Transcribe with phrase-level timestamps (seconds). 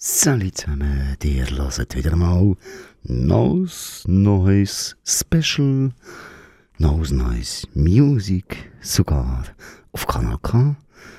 [0.00, 2.54] Salut zusammen, dir hört wieder mal
[3.02, 5.90] Nose Noise Special,
[6.78, 9.42] Nose Noise Music, sogar
[9.90, 10.76] auf Kanal K.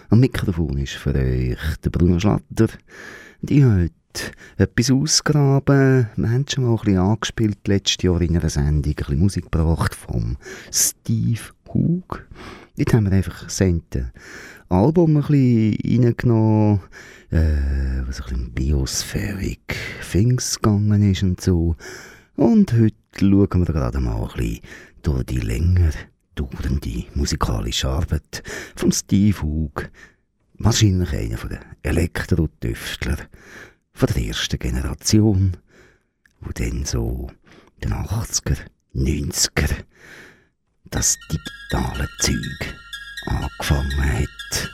[0.09, 2.69] Am Mikrofon ist für euch der Bruno Schlatter.
[3.41, 3.91] Die heute
[4.55, 6.07] etwas ausgraben.
[6.15, 9.51] Wir haben schon mal ein bisschen angespielt, letztes Jahr in einer Sendung, ein bisschen Musik
[9.51, 10.37] gebracht vom
[10.71, 11.41] Steve
[11.73, 12.25] Hug.
[12.77, 13.57] Jetzt haben wir einfach das
[14.69, 16.79] Album ein bisschen reingenommen,
[17.31, 19.75] äh, was ein bisschen Biospheric
[20.11, 21.75] Things gegangen ist und so.
[22.35, 24.59] Und heute schauen wir gerade mal ein bisschen
[25.01, 25.89] durch die länger
[26.35, 28.43] dauernde musikalische Arbeit
[28.75, 29.89] von Steve Hug.
[30.59, 33.17] Wahrscheinlich einer der Elektro-Tüftler
[33.99, 35.57] der ersten Generation,
[36.41, 37.31] wo dann so
[37.83, 38.57] den 80er,
[38.93, 39.83] 90er
[40.91, 42.75] das digitale Zeug
[43.25, 44.71] angefangen hat.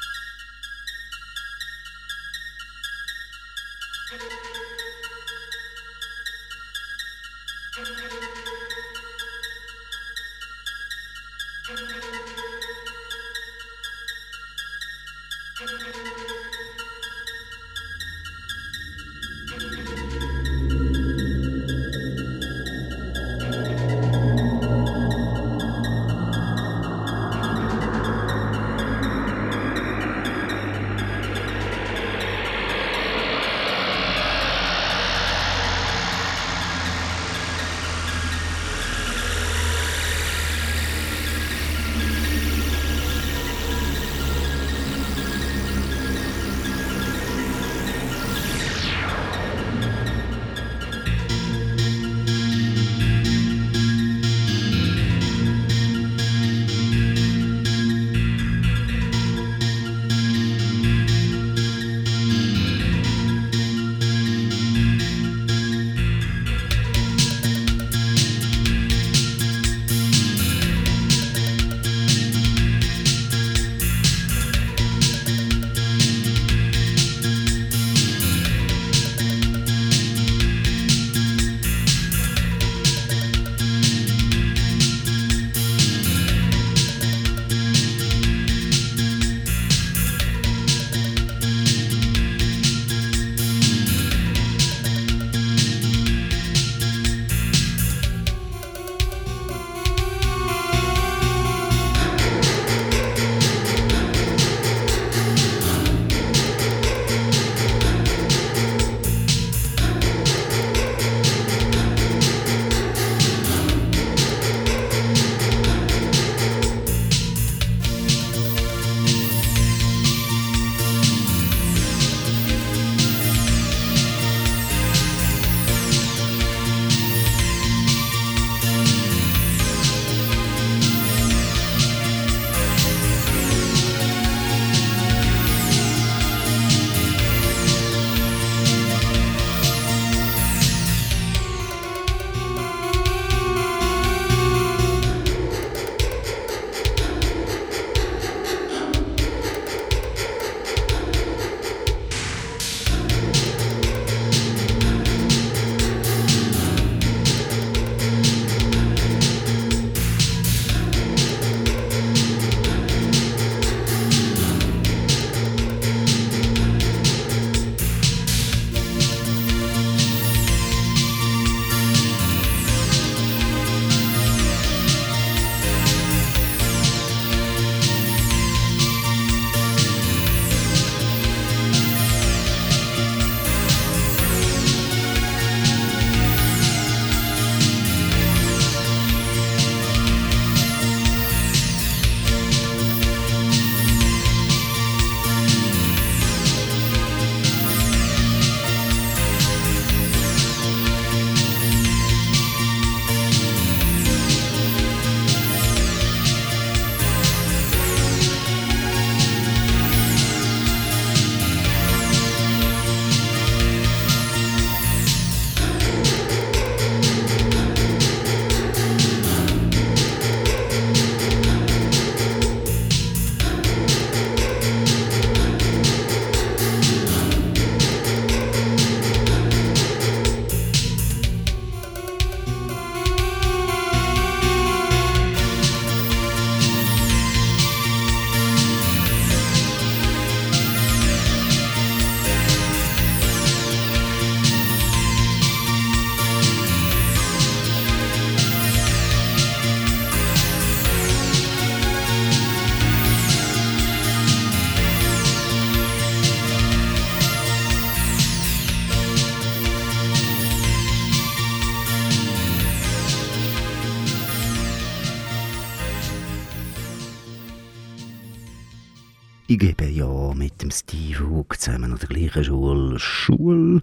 [272.05, 273.81] Der gleichen Schule Schule.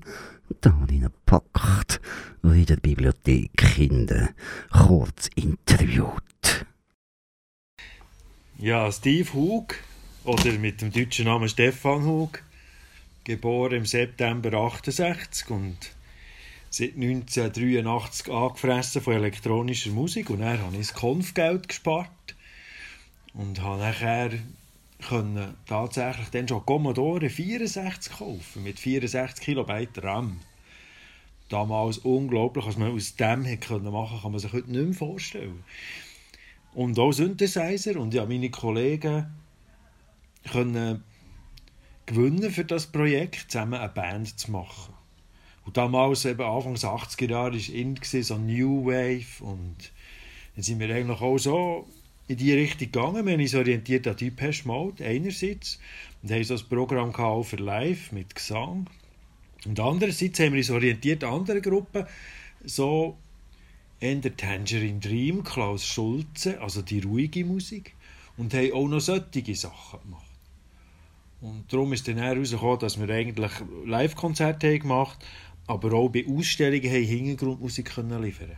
[0.60, 2.00] Da habe ich ihn gepackt
[2.42, 4.30] und in der Bibliothek Kinder
[4.70, 6.66] kurz interviewt.
[8.58, 9.74] Ja, Steve Hug,
[10.24, 12.42] oder mit dem deutschen Namen Stefan Hug,
[13.24, 15.78] geboren im September 68 und
[16.70, 22.36] seit 1983 angefressen von elektronischer Musik und dann habe ich das Konfgeld gespart
[23.34, 24.30] und habe nachher
[25.02, 30.40] können tatsächlich dann schon Commodore 64 kaufen mit 64 Kilobyte RAM.
[31.48, 35.64] Damals unglaublich, was man aus dem machen, kann man sich heute nicht mehr vorstellen.
[36.74, 39.26] Und auch Synthesizer und ja, meine Kollegen
[40.50, 41.04] können
[42.06, 44.94] gewinnen für das Projekt, zusammen eine Band zu machen.
[45.64, 49.92] Und damals, eben Anfang der 80er Jahre, war in so New Wave und
[50.54, 51.86] dann sind wir eigentlich auch so
[52.32, 53.26] in die Richtung gegangen.
[53.26, 55.78] Wir haben uns orientiert an Depeche Mode einerseits
[56.22, 58.88] und haben so ein Programm auch für Live mit Gesang.
[59.66, 62.06] Und andererseits haben wir uns orientiert an anderen Gruppen,
[62.64, 63.16] so
[64.00, 67.94] Ender Tangerine Dream, Klaus Schulze, also die ruhige Musik,
[68.36, 70.26] und haben auch noch solche Sachen gemacht.
[71.40, 73.52] Und darum ist dann herausgekommen, dass wir eigentlich
[73.84, 78.56] Live-Konzerte gemacht haben, aber auch bei Ausstellungen Hintergrundmusik können liefern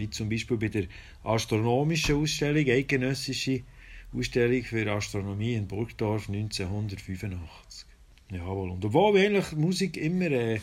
[0.00, 0.84] Wie zum Beispiel bei der
[1.22, 3.62] astronomischen Ausstellung, eidgenössische
[4.16, 7.86] Ausstellung für Astronomie in Burgdorf 1985.
[8.30, 8.70] Jawohl.
[8.70, 10.60] Und obwohl eigentlich Musik immer äh,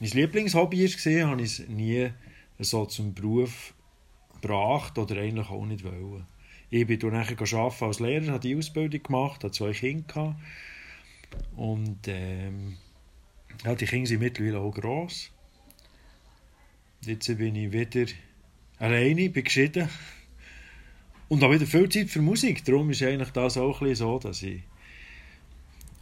[0.00, 2.10] mein Lieblingshobby war, habe ich es nie
[2.58, 3.74] so zum Beruf
[4.40, 6.26] gebracht oder eigentlich auch nicht wollen.
[6.70, 10.38] Ich bin dann nachher als Lehrer, habe die Ausbildung gemacht, habe zwei Kinder.
[11.56, 12.76] Und ähm,
[13.64, 15.30] ja, die Kinder sind mittlerweile auch gross.
[17.02, 18.06] Jetzt bin ich wieder
[18.78, 19.88] alleine, bin geschieden
[21.28, 22.64] und habe wieder viel Zeit für Musik.
[22.64, 24.62] Darum ist eigentlich das auch ein so, dass ich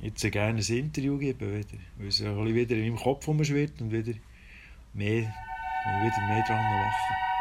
[0.00, 4.14] jetzt gerne ein Interview gebe, wieder, weil es wieder in meinem Kopf rumschwirrt und wieder
[4.94, 7.35] mehr, wieder mehr dran machen.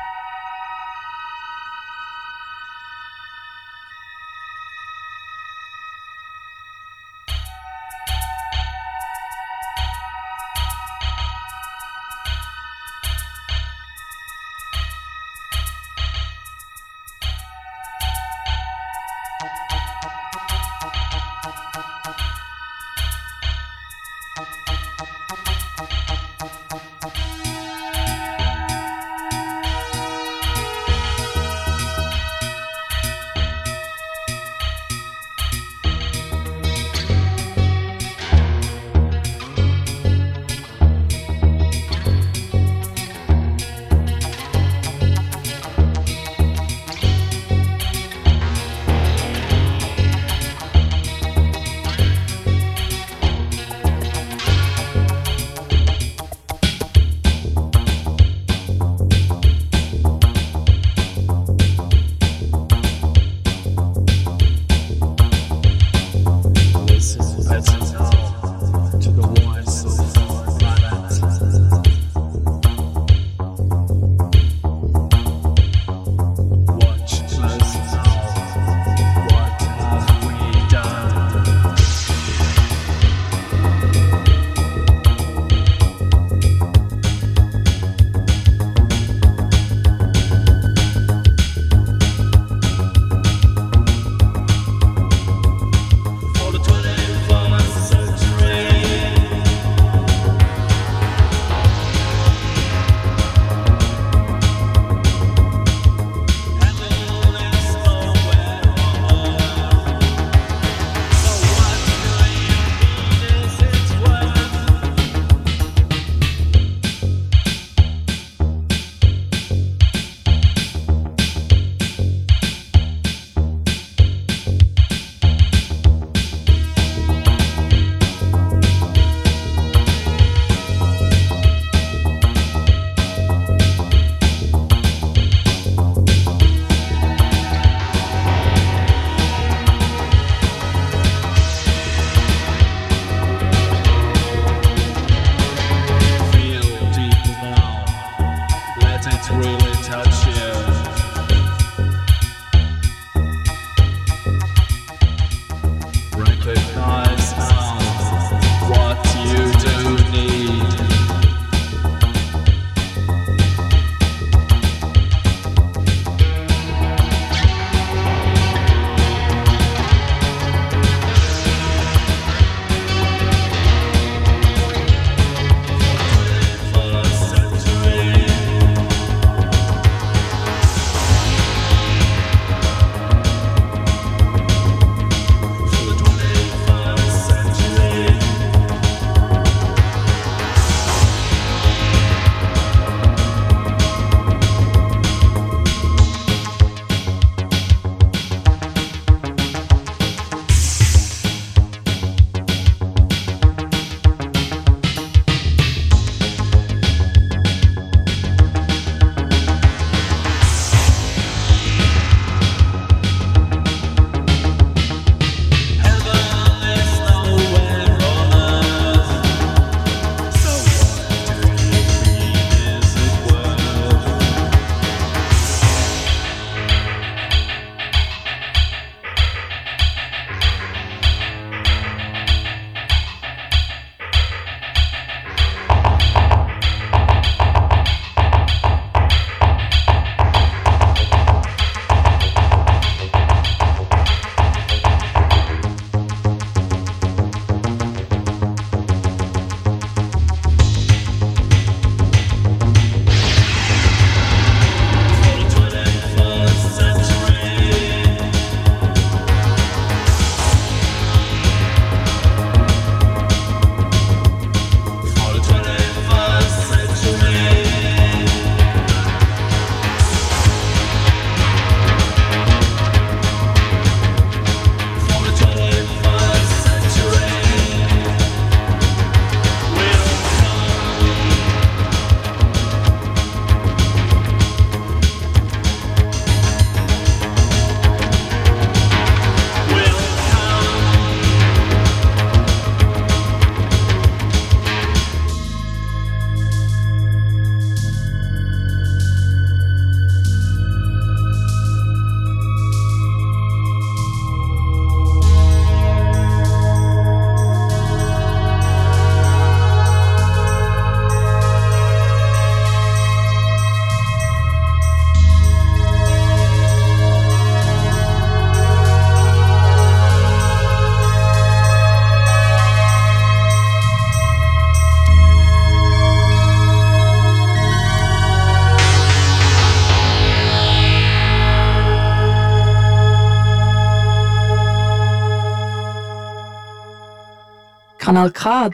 [338.16, 338.72] Kanal K.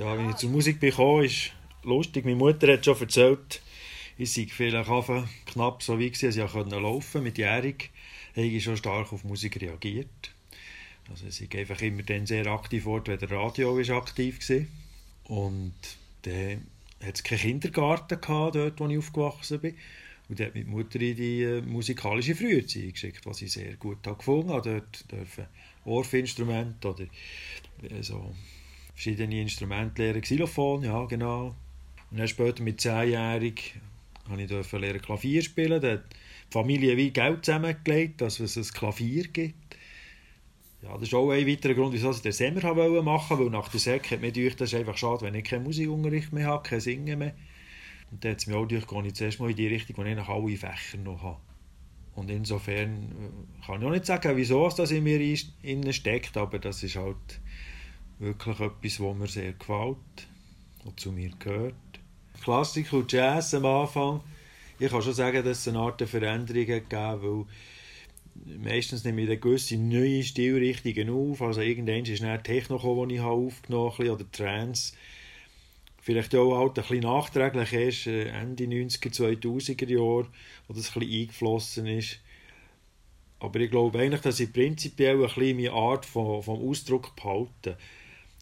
[0.00, 1.52] Ja, wenn ich zur Musik bekomme, ist
[1.84, 2.24] lustig.
[2.24, 3.62] Meine Mutter hat schon erzählt,
[4.18, 4.90] ich sei vielleicht
[5.46, 7.90] knapp so wie gewesen, als ich laufen mit Jährig,
[8.34, 10.08] habe ich schon stark auf Musik reagiert.
[11.08, 15.38] Also ich war einfach immer dann sehr aktiv geworden, wenn der Radio ist aktiv war.
[15.38, 15.74] Und
[16.22, 16.66] dann
[17.04, 19.76] hat es keinen Kindergarten gehabt, dort, wo ich aufgewachsen bin.
[20.28, 24.02] Und dann hat meine Mutter in die äh, musikalische Früherziehung geschickt, was ich sehr gut
[24.02, 24.70] gefunden habe.
[24.70, 25.46] Dort dürfen
[25.84, 27.06] Orfinstrumente oder
[28.02, 28.34] so
[28.94, 30.22] verschiedene Instrumente lernen.
[30.22, 31.54] Xylophon, ja genau.
[32.10, 33.74] Und dann später mit 10-jährig
[34.48, 35.80] durfte ich lernen Klavier spielen.
[35.80, 39.76] Da hat die Familie wie Geld zusammengelegt, dass es ein Klavier gibt.
[40.82, 43.68] Ja, das ist auch ein weiterer Grund, wieso ich den Semmer machen wollte, weil nach
[43.68, 46.66] der Sek hat mir gedacht, das ist einfach schade, wenn ich keinen Musikunterricht mehr habe,
[46.66, 47.34] kein Singen mehr.
[48.10, 50.16] Und dann hat es mir auch gedacht, ich zuerst mal in die Richtung, wo ich
[50.16, 51.40] nach alle Fächer noch habe.
[52.14, 55.20] Und insofern äh, kann ich auch nicht sagen, wieso das in mir
[55.62, 57.40] innen steckt, aber das ist halt
[58.20, 59.96] wirklich etwas, was mir sehr gefällt
[60.84, 61.74] und zu mir gehört.
[62.42, 64.20] Klassik und Jazz am Anfang,
[64.78, 66.88] ich kann schon sagen, dass es eine Art Veränderung gegeben
[67.22, 67.44] weil
[68.58, 71.42] meistens nehme ich dann gewisse neue Stilrichtungen auf.
[71.42, 74.94] Also irgendwann ist dann Techno gekommen, die ich aufgenommen habe, oder Trance.
[76.00, 80.28] Vielleicht auch halt ein bisschen nachträglich erst äh, Ende 90er, 2000er Jahre,
[80.66, 82.20] wo das ein bisschen eingeflossen ist.
[83.38, 87.76] Aber ich glaube eigentlich, dass ich prinzipiell ein bisschen meine Art von, vom Ausdruck behalte.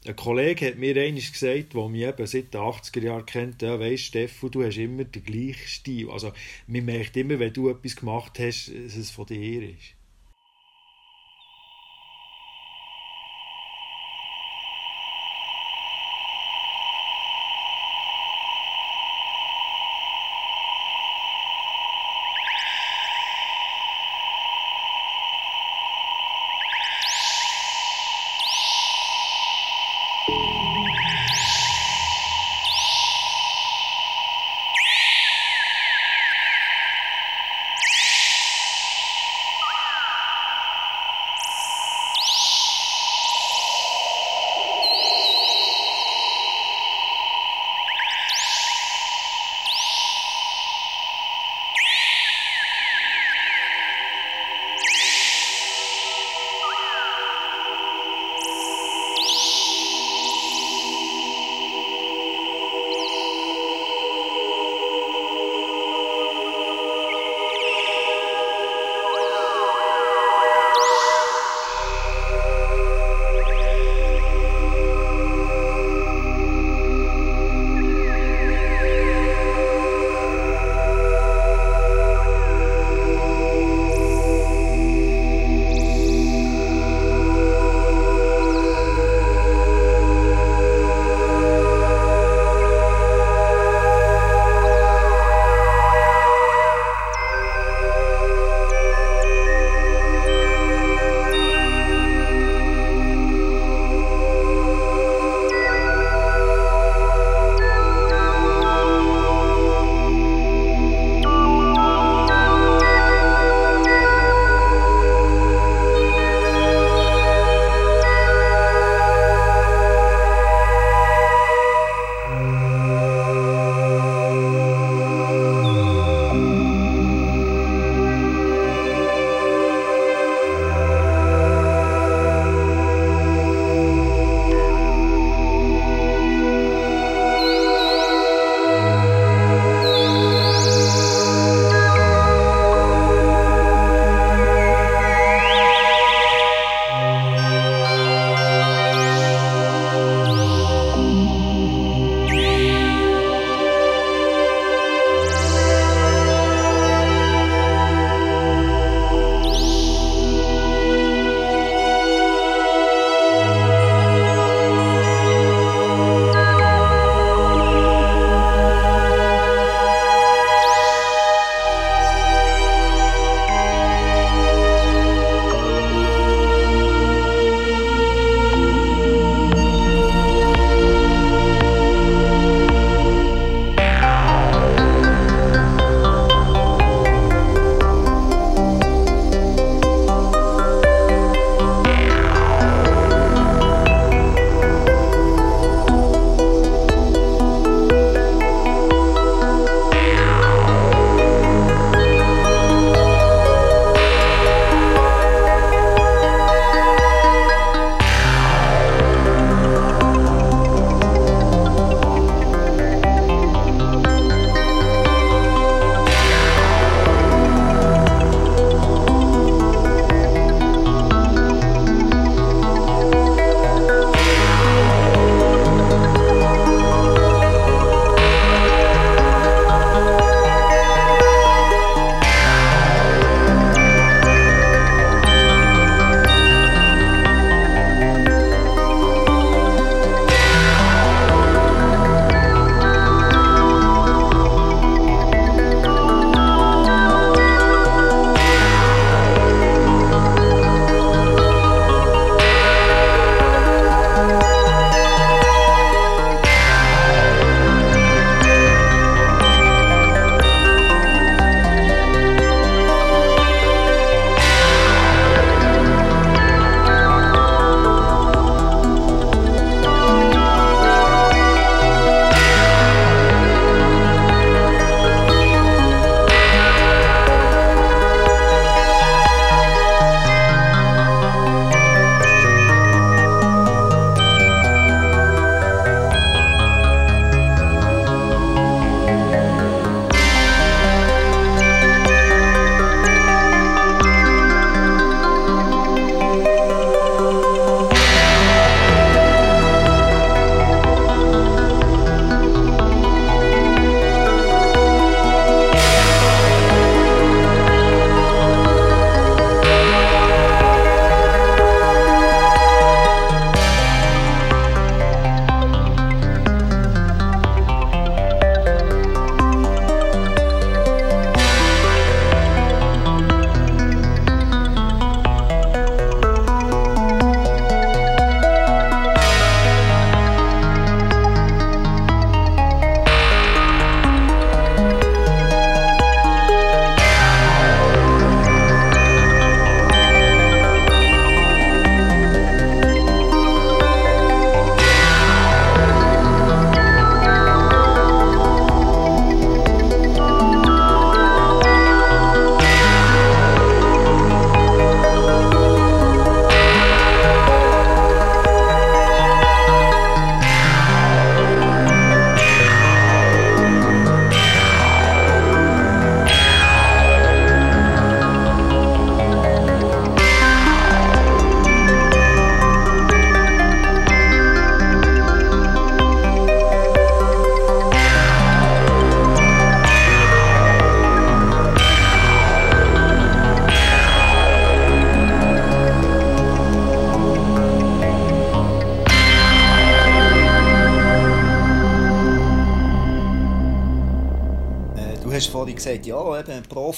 [0.08, 3.78] Ein Kollege hat mir einmal gesagt, der mich eben seit den 80er Jahren kennt, ja,
[3.78, 6.08] weisst Stefan, du hast immer den gleichen Stil.
[6.08, 6.32] Also
[6.66, 9.97] man merkt immer, wenn du etwas gemacht hast, dass es von dir ist.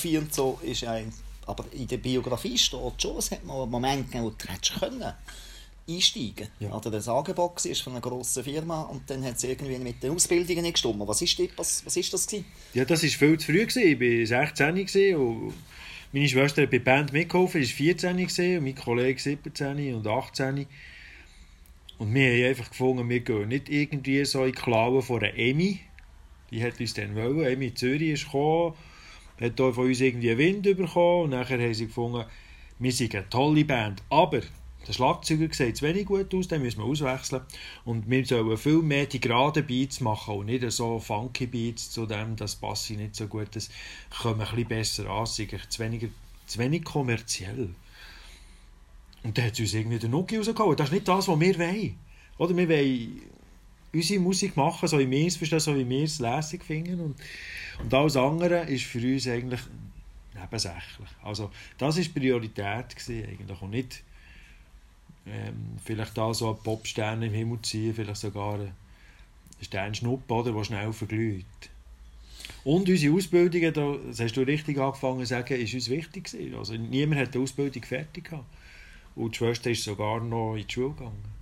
[0.00, 1.12] Profi und so ist ein.
[1.46, 4.78] Aber in der Biografie steht schon, es hat mal einen Moment gegeben, wo du hättest
[4.78, 5.12] können
[5.88, 6.72] einsteigen Ja.
[6.76, 10.12] Oder das Angebot war von einer grossen Firma und dann hat es irgendwie mit den
[10.12, 11.00] Ausbildungen nicht gestimmt.
[11.00, 12.44] Was ist, dort- was, was ist das gewesen?
[12.74, 13.66] Ja, das war viel zu früh.
[13.66, 14.00] Gewesen.
[14.00, 15.54] Ich war 16 gewesen und
[16.12, 20.06] meine Schwester hat bei der Band mitgeholfen, ist 14 gewesen, und mein Kollege 17 und
[20.06, 20.66] 18.
[21.98, 25.36] Und wir haben einfach gefunden, wir gehen nicht irgendwie so in die Klauen von einer
[25.36, 25.80] Emmy.
[26.52, 27.44] Die hat uns dann wollen.
[27.46, 28.74] Emmy in Zürich ist gekommen,
[29.40, 32.24] hat hier von uns irgendwie Wind bekommen und nachher haben sie gefunden,
[32.78, 34.40] wir sind eine tolle Band, aber
[34.86, 37.42] der Schlagzeuger sieht zu wenig gut aus, den müssen wir auswechseln.
[37.84, 42.06] Und wir sollen viel mehr die geraden Beats machen und nicht so funky Beats zu
[42.06, 43.70] dem, das passt nicht so gut, das
[44.22, 46.08] kommt ein bisschen besser an, es zu wenig,
[46.46, 47.68] zu wenig kommerziell.
[49.22, 50.80] Und dann hat sie uns irgendwie den Nuki rausgeholt.
[50.80, 51.98] Das ist nicht das, was wir wollen.
[52.38, 53.20] Oder wir wollen
[53.92, 57.00] unsere Musik machen, so wie wir es verstehen, so wie wir es lässig finden.
[57.00, 57.16] Und,
[57.82, 59.60] und alles andere ist für uns eigentlich
[60.34, 61.08] nebensächlich.
[61.22, 64.02] Also das war Priorität gewesen, eigentlich und nicht
[65.26, 68.72] ähm, vielleicht da so einen Popstern im Himmel ziehen, vielleicht sogar einen
[69.60, 71.44] Sternschnuppe, oder, der schnell verglüht.
[72.64, 76.54] Und unsere Ausbildungen, da, das hast du richtig angefangen zu sagen, ist uns wichtig gewesen.
[76.54, 78.44] Also niemand hat die Ausbildung fertig gehabt.
[79.14, 81.40] Und die Schwester ist sogar noch in die Schule gegangen.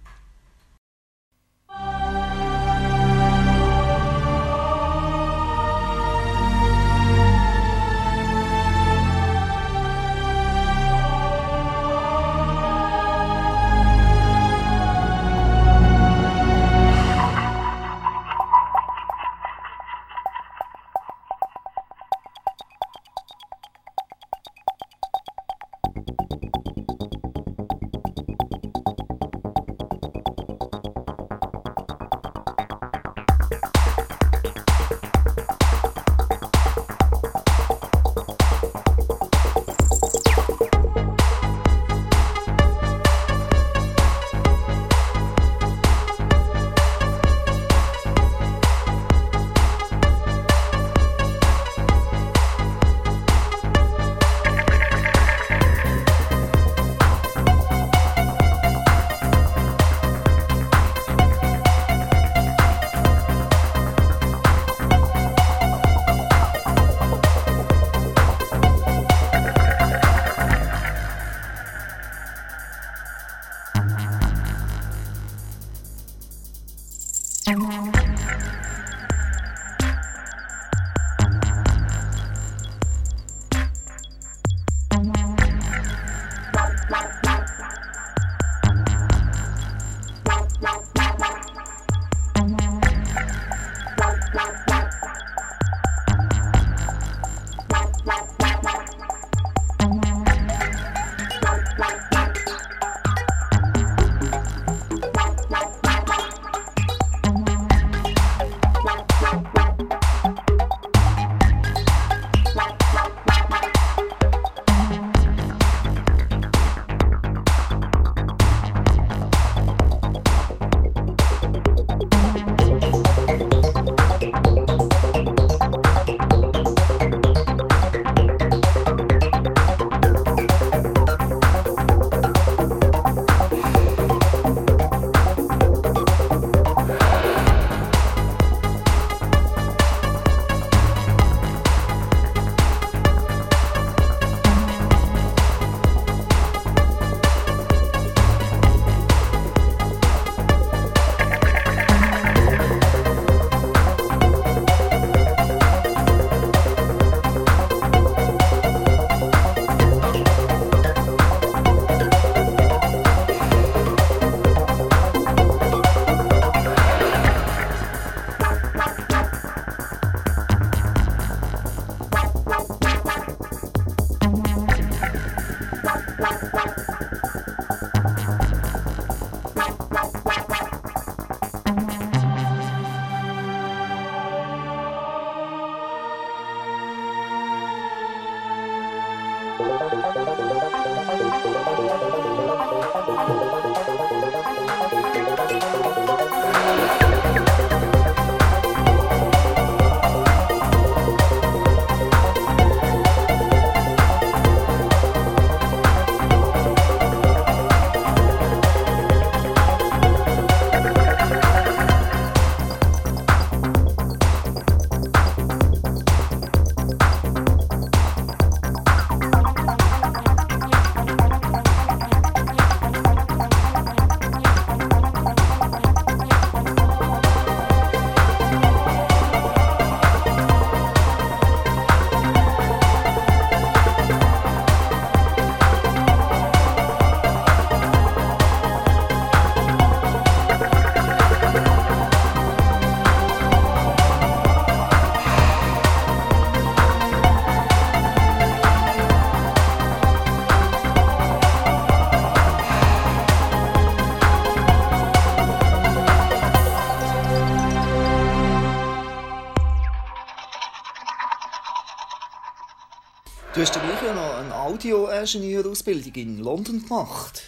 [264.78, 267.42] Audioingenieurausbildung in London gemacht.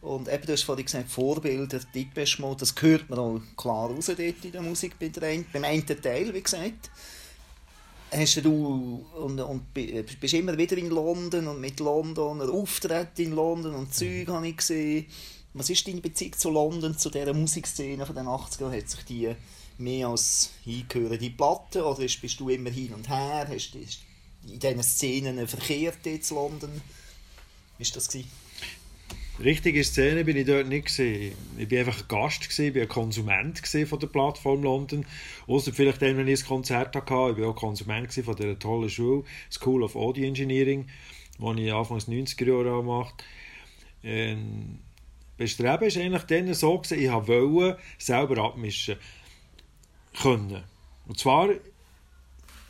[0.00, 4.06] Und eben, du hast vorhin gesagt, Vorbilder, Depeche Mode, das hört man auch klar raus
[4.06, 6.90] dort in der Musik bei der ein, beim einen Teil, wie gesagt.
[8.10, 13.74] Hast du und, und bist immer wieder in London und mit London, Auftritte in London
[13.76, 15.06] und Zeug habe ich gesehen.
[15.52, 18.76] Was ist deine Beziehung zu London, zu dieser Musikszene von den 80ern?
[18.76, 19.34] Hat sich die
[19.78, 23.46] mehr als hingehörende Platte oder bist du immer hin und her?
[23.48, 23.78] Hast du
[24.48, 26.70] in diesen Szenen verkehrt jetzt London?
[27.78, 28.08] Wie war das?
[28.08, 28.30] Gewesen?
[29.42, 31.34] Richtige Szene bin ich dort nicht gesehen.
[31.58, 35.04] Ich bin einfach ein Gast gewesen, ich bin ein Konsument von der Plattform London.
[35.48, 38.88] Außer vielleicht dann, wenn ich ein Konzert hatte, ich bin auch Konsument von dieser tollen
[38.88, 40.86] Schule, School of Audio Engineering,
[41.38, 43.24] die ich Anfang des 90er Jahre gemacht
[44.04, 44.78] ähm,
[45.36, 48.96] Bestreben ist eigentlich dann so gewesen, ich wollte selber abmischen
[50.20, 50.62] können.
[51.06, 51.48] Und zwar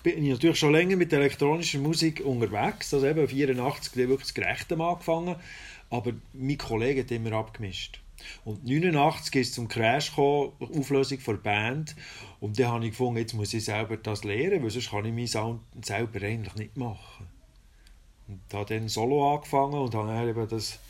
[0.04, 4.78] bin ich natürlich schon länger mit elektronischer Musik unterwegs, also eben 84 wirklich das Gerechte
[4.78, 5.34] angefangen
[5.94, 8.00] aber mein Kollege hat immer abgemischt.
[8.44, 11.94] Und 89 ist zum Crash gekommen, Auflösung der Band.
[12.40, 15.12] Und dann habe ich gefunden, jetzt muss ich selber das lernen, weil sonst kann ich
[15.12, 17.26] meinen Sound selber eigentlich nicht machen.
[18.26, 20.80] Und habe dann Solo angefangen und habe dann eben das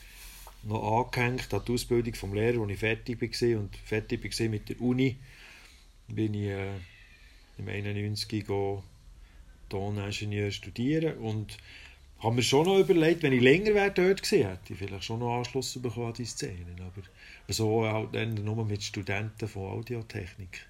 [0.62, 3.60] noch angehängt an die Ausbildung vom Lehrer, als ich fertig war.
[3.60, 5.16] Und fertig war mit der Uni,
[6.08, 6.76] bin ich äh,
[7.58, 8.46] im 91
[9.68, 11.56] Toningenieur studieren und
[12.18, 15.20] habe mir schon noch überlegt, wenn ich länger wäre dort gewesen, hätte ich vielleicht schon
[15.20, 16.80] noch Anschluss bekommen an die Szenen.
[16.80, 17.02] Aber
[17.48, 20.66] so halt dann nur mit Studenten von Audiotechnik.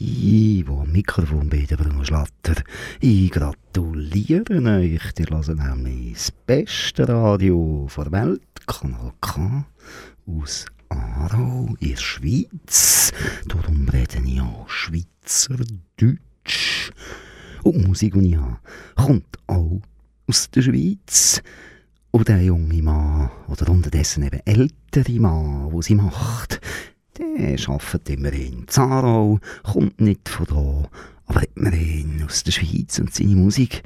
[0.00, 2.62] Ich, wo am Mikrofon bin, Bruno Schlatter,
[3.00, 5.12] ich gratuliere euch.
[5.18, 9.66] Ihr hört nämlich das beste Radio der Welt, Kanal K,
[10.26, 13.12] aus Aarau in der Schweiz.
[13.46, 16.27] Darum rede ich auch Schweizerdeutsch.
[17.62, 18.58] Und die Musik, die ich habe,
[18.96, 19.80] kommt auch
[20.26, 21.42] aus der Schweiz.
[22.10, 26.60] Und der junge Mann, oder unterdessen eben ältere Mann, der sie macht,
[27.18, 30.88] der arbeitet immerhin in Zarau, kommt nicht von da,
[31.26, 33.82] aber immerhin aus der Schweiz und seine Musik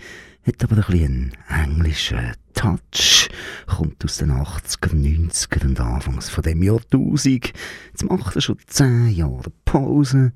[0.46, 3.29] hat aber ein bisschen englischen Touch,
[3.66, 7.53] kommt aus den 80er, 90er und Anfangs von dem Jahrtausend.
[7.90, 10.33] Jetzt macht er schon 10 Jahre Pause,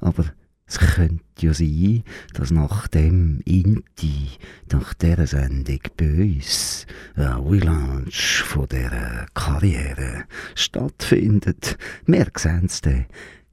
[0.00, 0.24] aber
[0.70, 4.28] es könnte ja sein, dass nach dem Inti,
[4.70, 11.76] nach dieser Sendung bei uns ein Relaunch von dieser Karriere stattfindet.
[12.06, 13.06] Wir sehen es dann.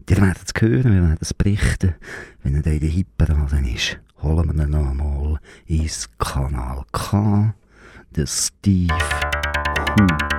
[0.08, 1.96] Ihr werdet es hören, wir werden es berichten.
[2.44, 7.56] Wenn er dann in der Hitparaden ist, holen wir ihn noch einmal ins Kanal K.
[8.16, 8.94] Der Steve
[10.00, 10.37] Hook.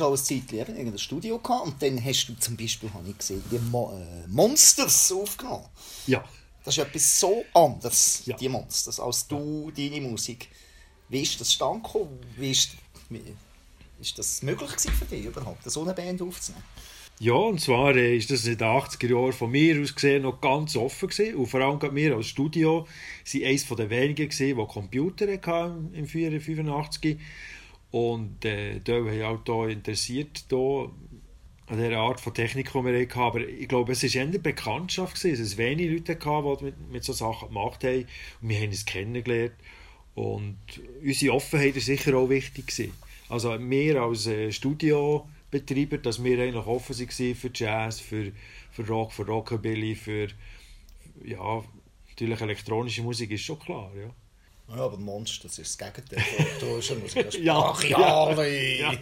[0.00, 2.92] Hast auch ein Zeitchen eben in einem Studio gehabt und dann hast du zum Beispiel,
[2.92, 5.64] habe ich gesehen, die Mo äh, Monsters aufgenommen.
[6.06, 6.24] Ja.
[6.64, 8.36] Das ist etwas so anderes, Ja.
[8.36, 10.48] die Monsters, als du, deine Musik.
[11.08, 12.18] Wie ist das stand gekommen?
[12.36, 12.70] Wie ist,
[13.08, 13.22] wie,
[14.00, 16.64] ist das möglich gewesen für dich überhaupt, so eine Band aufzunehmen?
[17.20, 20.40] Ja, und zwar äh, ist das in den 80er Jahren von mir aus gesehen noch
[20.40, 21.34] ganz offen gewesen.
[21.34, 22.86] Und vor allem wir als Studio
[23.24, 27.18] sind eines der wenigen gewesen, die Computer hatten im 85.
[27.90, 30.90] Und äh, da haben auch da interessiert da
[31.66, 33.18] an dieser Art von Technik, die wir hatten.
[33.18, 37.04] Aber ich glaube, es war eher eine Bekanntschaft, gewesen, es wenige Leute die mit, mit
[37.04, 38.06] solchen Sachen gemacht haben.
[38.42, 39.54] Und wir haben es kennengelernt.
[40.14, 40.58] Und
[41.02, 42.66] unsere Offenheit war sicher auch wichtig.
[42.66, 42.92] Gewesen.
[43.28, 48.32] Also wir als äh, Studiobetreiber, dass wir eigentlich offen waren für Jazz, für,
[48.72, 50.28] für Rock, für Rockabilly, für
[51.24, 51.62] ja,
[52.08, 54.10] natürlich elektronische Musik ist schon klar, ja.
[54.70, 57.24] Ja, aber Monster, das ist das Gegenteil von elektronischer Musik.
[57.24, 58.92] Das ist Ja, brachiale, ja.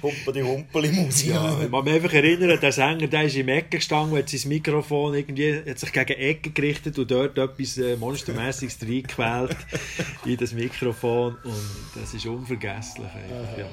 [0.00, 1.30] humpeli humpeli Musik.
[1.30, 4.48] Ja, ich kann mich einfach erinnern, der Sänger der ist im Ecke gestanden, hat sein
[4.48, 9.56] Mikrofon irgendwie, hat sich gegen die Ecke gerichtet und dort etwas äh, Monstermäßiges reingequält
[10.24, 13.06] in das Mikrofon und das ist unvergesslich.
[13.06, 13.66] Einfach, ja.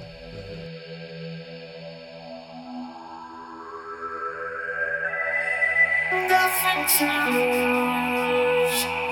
[6.29, 9.02] Nothing to lose.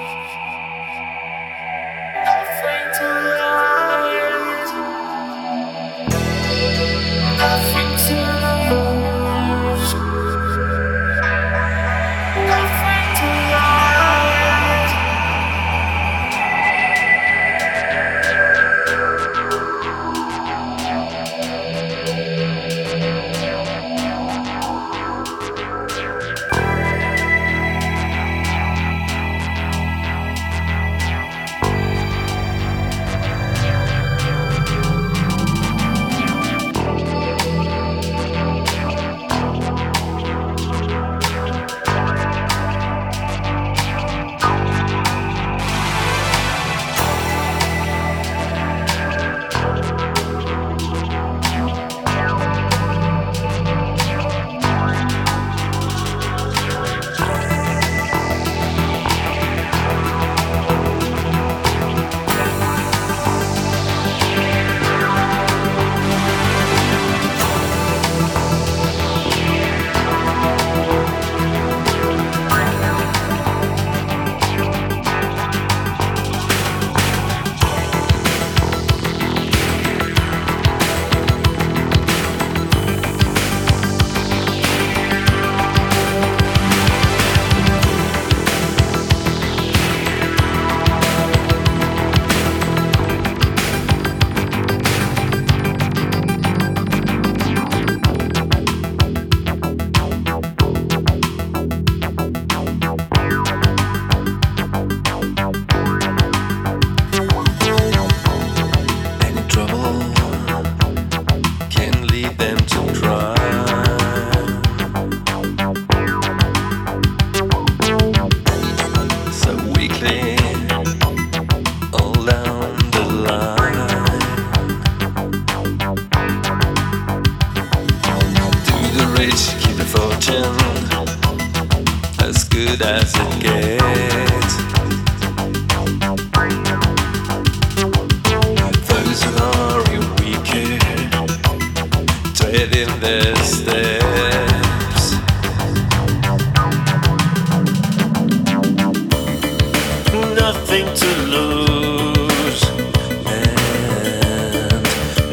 [150.72, 152.64] Nothing to lose,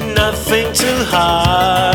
[0.01, 1.88] and nothing to hide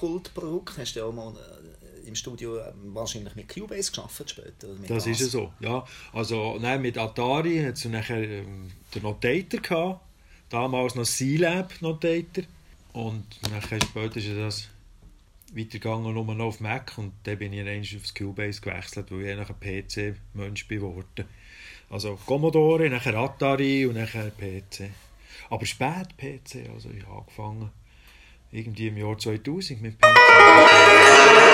[0.00, 0.78] Kultprodukt.
[0.78, 4.68] Hast du ja auch mal äh, im Studio äh, wahrscheinlich mit Cubase geschafft später?
[4.88, 5.84] Das ist ja so, ja.
[6.14, 10.00] Also, nein, mit Atari hat es nachher ähm, den Notator gehabt.
[10.48, 12.44] Damals noch C-Lab Notator.
[12.94, 14.68] Und nachher später ist das
[15.54, 16.96] weitergegangen nur noch auf Mac.
[16.96, 21.26] Und dann bin ich eigentlich aufs Cubase gewechselt, weil ich eigentlich ein PC-Mensch geworden
[21.90, 24.90] Also Commodore, nachher Atari und nachher PC.
[25.50, 27.70] Aber spät PC, also ich habe angefangen
[28.52, 31.49] irgendwie im Jahr 2000 mit PC.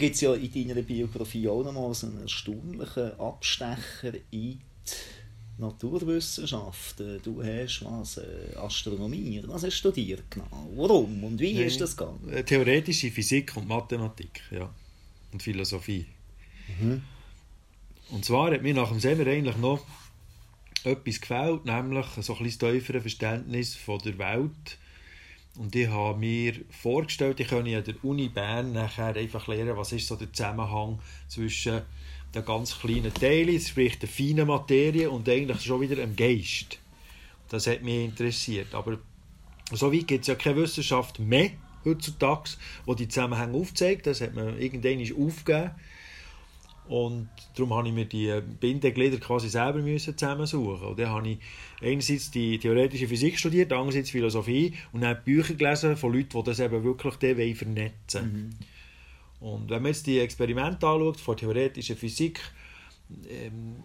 [0.00, 4.58] Gibt es ja in deiner Biografie auch noch mal so einen erstaunlichen Abstecher in die
[5.58, 7.20] Naturwissenschaften.
[7.22, 10.70] Du hast was, äh, Astronomie, was hast du studiert genau?
[10.74, 12.32] Warum und wie ist das gegangen?
[12.32, 14.72] Äh, Theoretische Physik und Mathematik, ja.
[15.32, 16.06] Und Philosophie.
[18.10, 19.84] Und zwar hat mir nach dem Semmer eigentlich noch
[20.82, 24.78] etwas gefällt, nämlich so ein bisschen tieferes Verständnis von der Welt.
[25.56, 29.92] Und ich habe mir vorgestellt, ich könnte an der Uni Bern nachher einfach lernen, was
[29.92, 31.82] ist so der Zusammenhang zwischen
[32.34, 36.78] den ganz kleinen Teilen, sprich der feinen Materie und eigentlich schon wieder dem Geist.
[37.48, 38.74] Das hat mich interessiert.
[38.74, 38.98] Aber
[39.72, 41.50] so weit gibt es ja keine Wissenschaft mehr
[41.84, 42.50] heutzutage,
[42.86, 44.06] die die Zusammenhänge aufzeigt.
[44.06, 45.72] Das hat man irgendwann aufgegeben.
[46.90, 50.88] Und darum habe ich mir die Bindeglieder quasi selber müssen zusammensuchen.
[50.88, 51.38] Und dann habe ich
[51.80, 56.58] einerseits die theoretische Physik studiert, andererseits Philosophie und dann Bücher gelesen von Leuten, die das
[56.58, 58.56] eben wirklich dann vernetzen
[59.38, 62.40] Und wenn man jetzt die Experimente anschaut von theoretischer Physik,
[63.28, 63.76] ähm,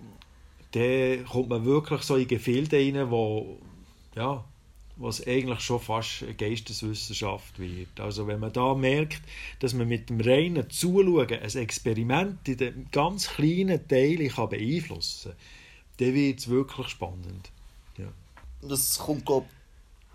[0.72, 3.60] dann kommt man wirklich so in Gefilde rein, wo
[4.16, 4.44] ja,
[4.98, 8.00] was eigentlich schon fast eine Geisteswissenschaft wird.
[8.00, 9.22] Also wenn man da merkt,
[9.60, 15.32] dass man mit dem reinen Zuschauen ein Experiment in den ganz kleinen Teilen kann beeinflussen
[15.32, 15.40] kann,
[15.98, 17.52] dann wird es wirklich spannend.
[17.98, 18.12] Ja.
[18.62, 19.48] Das kommt, glaube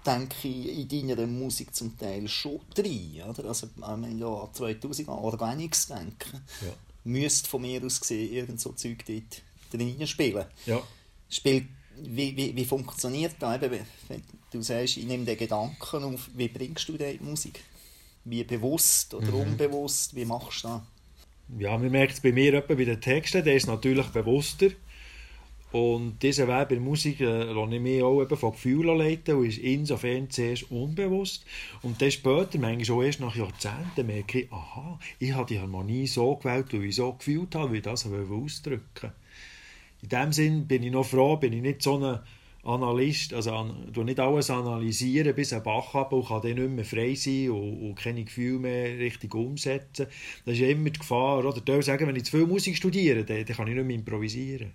[0.06, 3.22] denke ich, in deiner Musik zum Teil schon rein.
[3.28, 3.48] Oder?
[3.48, 6.72] Also, wenn wir ja an 2000 an Organics denken, Ja.
[7.04, 10.46] müsste von mir aus gesehen irgend so Zeug dort drin spielen.
[10.66, 10.82] Ja.
[11.28, 11.66] Spielt,
[12.04, 13.62] wie, wie, wie funktioniert das?
[13.62, 14.22] Eben, wenn-
[14.52, 17.62] du sagst, ich nehme den Gedanken auf, wie bringst du die Musik?
[18.24, 20.82] Wie bewusst oder unbewusst, wie machst du das?
[21.58, 24.70] Ja, man merkt es bei mir etwa bei den Texten, der ist natürlich bewusster.
[25.72, 29.36] Und dieser Weg bei der Musik äh, lasse ich mich auch eben von Gefühlen leiten
[29.36, 31.44] und ist insofern zuerst unbewusst.
[31.82, 36.08] Und dann später, manchmal auch erst nach Jahrzehnten, merke ich, aha, ich habe die Harmonie
[36.08, 39.12] so gewählt, weil ich so gefühlt habe, wie ich das wollte ausdrücken
[40.02, 42.20] In dem Sinn bin ich noch froh, bin ich nicht so ein
[42.62, 46.70] Analyst, also an, tu nicht alles analysieren bis ein Bach ab und kann dann nicht
[46.70, 50.06] mehr frei sein und, und keine Gefühle mehr richtig umsetzen.
[50.44, 51.38] Das ist ja immer die Gefahr.
[51.38, 53.96] Oder die sagen, wenn ich zu viel Musik studiere, dann, dann kann ich nicht mehr
[53.96, 54.72] improvisieren.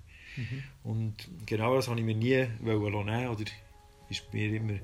[0.84, 1.16] Und
[1.46, 3.44] genau das habe ich mir nie wollen nehmen oder
[4.10, 4.80] ist mir immer,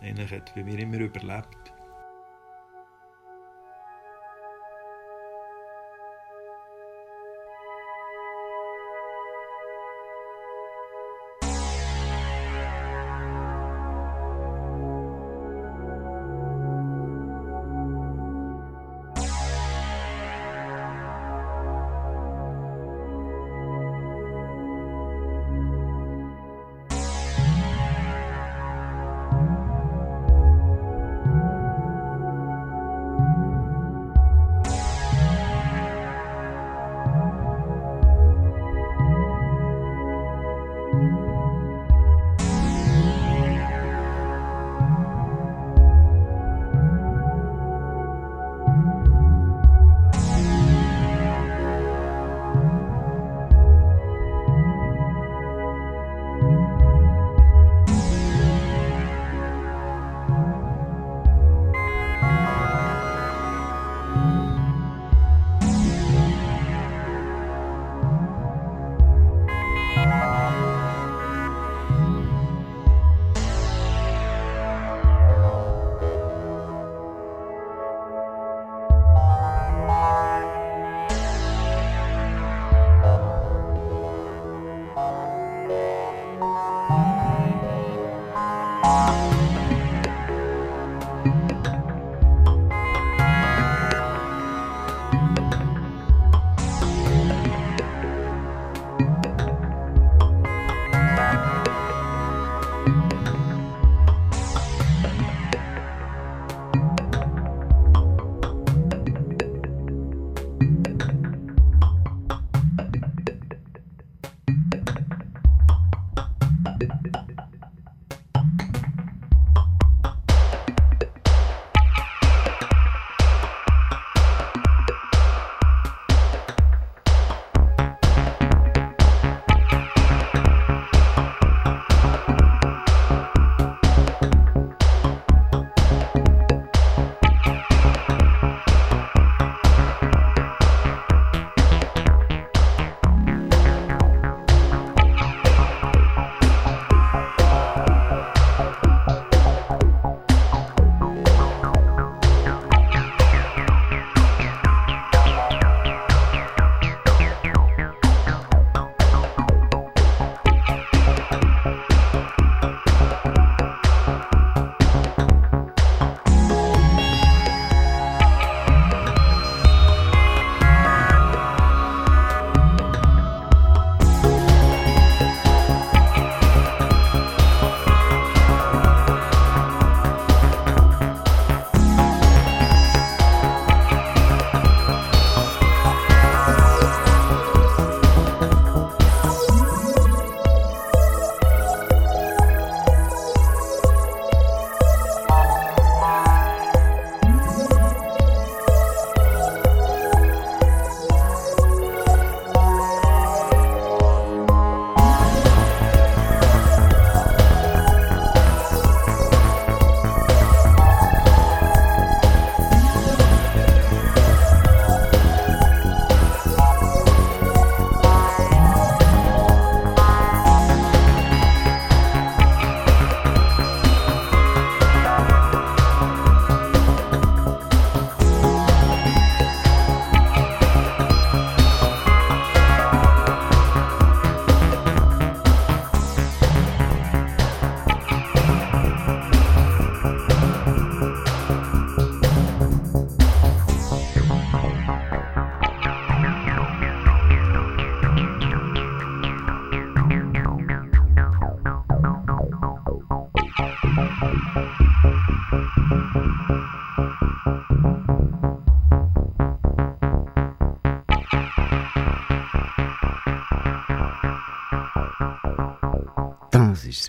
[0.00, 1.73] eigentlich hat bei mir immer überlebt.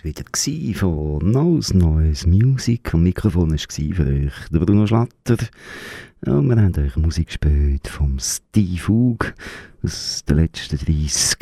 [0.06, 0.22] Wieder
[0.78, 2.94] von Nose Noise Music.
[2.94, 5.36] Am Mikrofon war für euch der Bruno Schlatter.
[6.24, 9.34] Und wir haben euch Musik gespielt vom Steve Hug
[9.82, 11.38] aus den letzten 30,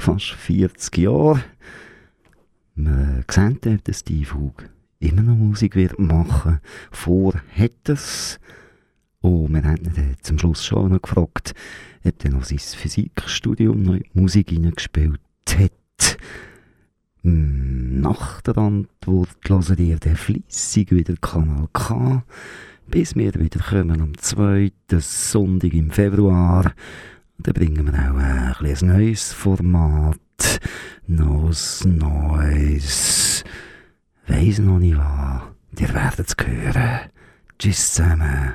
[0.00, 1.44] fast 40 Jahren.
[2.74, 4.64] Wir sehen, ob der Steve Hug
[4.98, 6.58] immer noch Musik wird machen.
[6.90, 8.40] Vor hat er's.
[9.20, 11.54] Und wir haben ihn zum Schluss schon noch gefragt,
[12.02, 15.20] ob er noch sein Physikstudium noch in Musik hineingespielt
[15.56, 16.18] hat.
[17.22, 22.24] Nach der Antwort hören ihr dann fleissig wieder Kanal K,
[22.86, 24.72] bis wir wieder kommen am 2.
[24.98, 26.72] Sonntag im Februar.
[27.38, 30.18] Dann bringen wir auch ein, bisschen ein neues Format.
[31.06, 33.44] Neues, Neues.
[34.26, 35.42] Weiss noch nicht was.
[35.78, 37.00] Ihr werdet es hören.
[37.58, 38.54] Tschüss zusammen.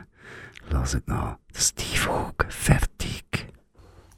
[0.72, 3.48] Lasst noch das Steve Hug fertig.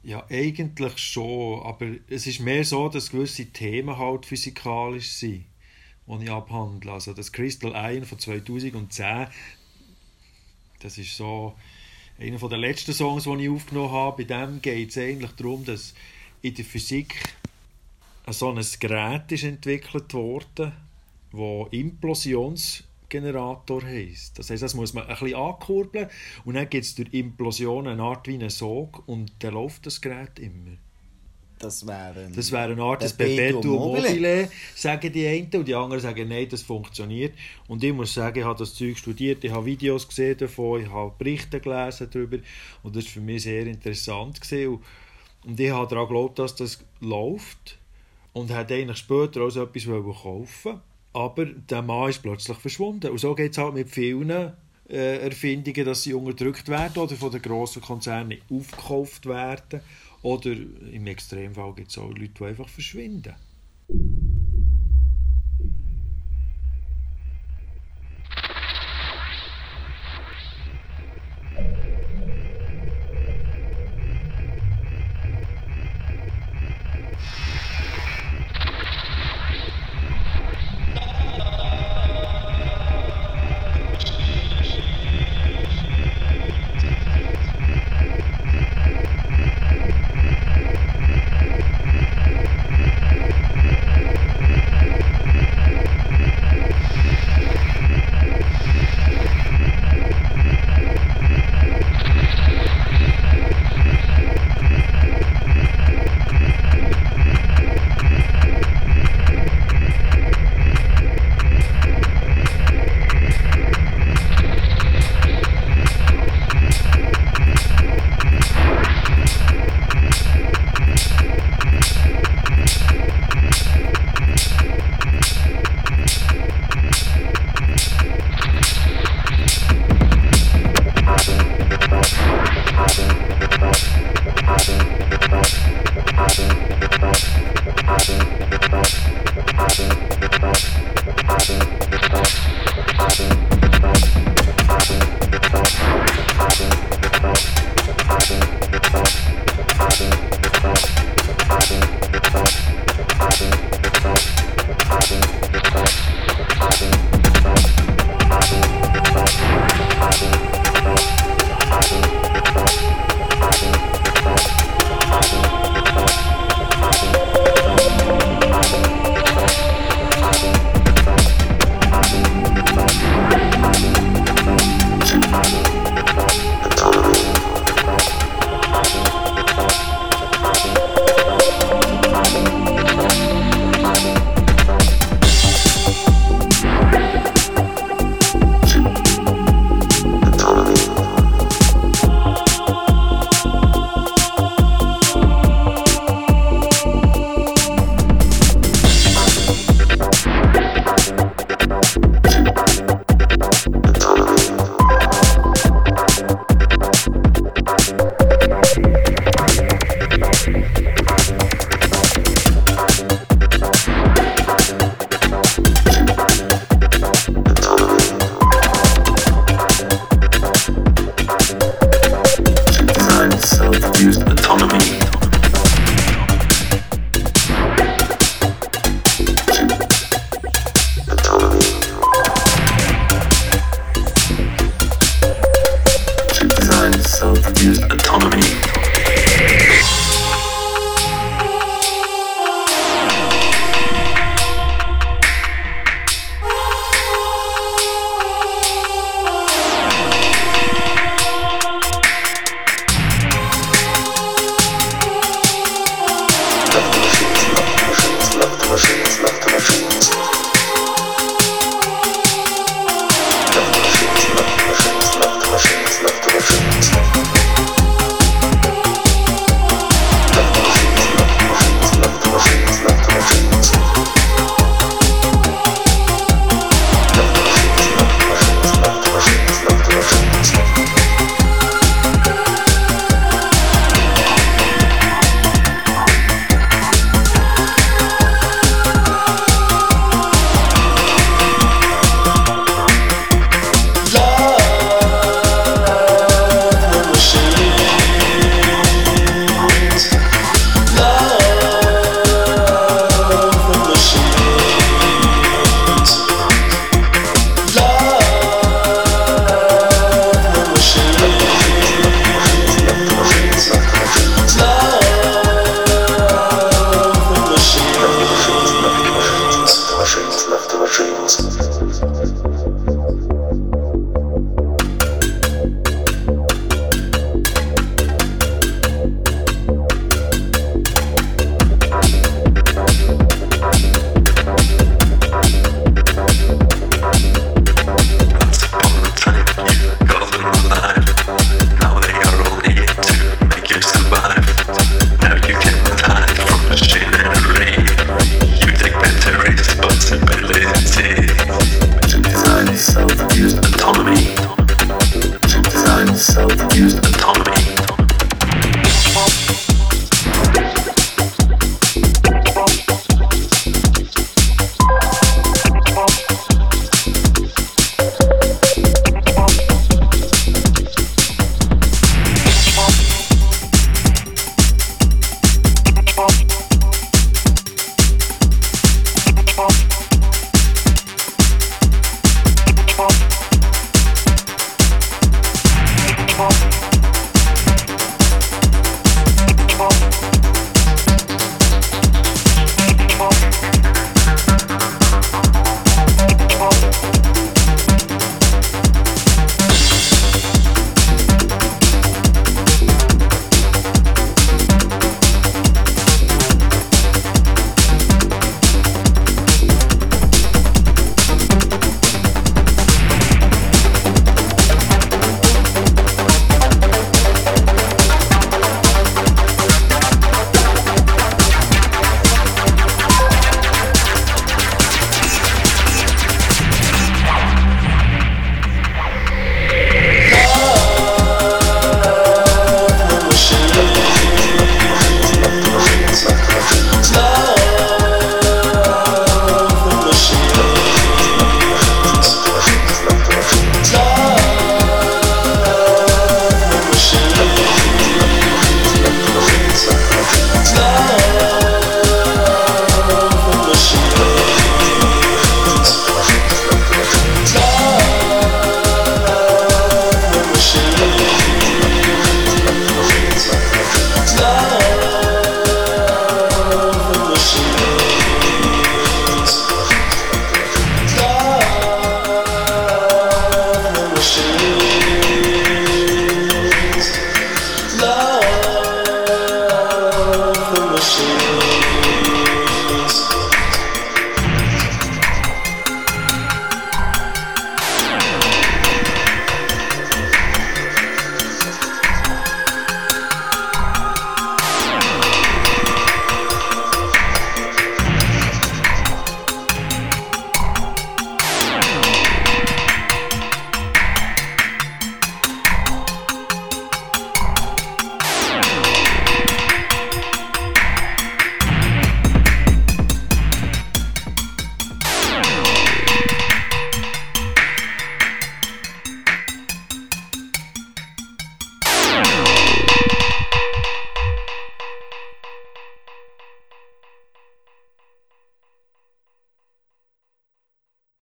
[0.08, 5.44] Ja, eigentlich schon, aber es ist mehr so, dass gewisse Themen halt physikalisch sind,
[6.06, 6.92] die ich abhandle.
[6.92, 9.26] Also das Crystal Iron von 2010,
[10.80, 11.54] das ist so
[12.18, 14.24] einer der letzten Songs, die ich aufgenommen habe.
[14.24, 15.92] Bei dem geht es eigentlich darum, dass
[16.40, 17.22] in der Physik
[18.30, 20.72] so ein Gerät ist entwickelt wurde,
[21.32, 21.68] wo
[23.08, 24.38] Implosionsgenerator heisst.
[24.38, 26.08] Das heisst, das muss man ein bisschen ankurbeln
[26.44, 30.00] und dann gibt es durch Implosion eine Art wie einen Sog und dann läuft das
[30.00, 30.76] Gerät immer.
[31.58, 34.08] Das wäre Das wäre eine Art Perpetuum mobile.
[34.10, 37.34] mobile, sagen die einen, und die anderen sagen, nein, das funktioniert.
[37.66, 40.88] Und ich muss sagen, ich habe das Zeug studiert, ich habe Videos gesehen davon, ich
[40.88, 42.38] habe Berichte gelesen darüber
[42.84, 44.40] und das war für mich sehr interessant.
[44.40, 44.78] Gewesen.
[45.44, 47.78] Und- ich habe daran geglaubt, dass das läuft
[48.34, 50.80] und hätte eigentlich später auch so etwas wollen kaufen
[51.18, 53.10] aber der Mann ist plötzlich verschwunden.
[53.10, 54.30] Und so geht es halt mit vielen
[54.88, 59.80] äh, Erfindungen, dass sie unterdrückt werden oder von den grossen Konzernen aufgekauft werden.
[60.22, 63.34] Oder im Extremfall gibt es auch Leute, die einfach verschwinden.